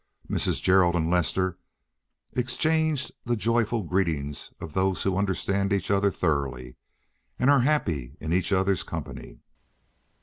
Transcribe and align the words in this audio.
Mrs. 0.27 0.63
Gerald 0.63 0.95
and 0.95 1.11
Lester 1.11 1.59
exchanged 2.33 3.11
the 3.25 3.35
joyful 3.35 3.83
greetings 3.83 4.49
of 4.59 4.73
those 4.73 5.03
who 5.03 5.15
understand 5.15 5.71
each 5.71 5.91
other 5.91 6.09
thoroughly 6.09 6.75
and 7.37 7.51
are 7.51 7.61
happy 7.61 8.17
in 8.19 8.33
each 8.33 8.51
other's 8.51 8.81
company. 8.81 9.41